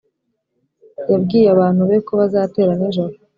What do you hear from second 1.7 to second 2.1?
be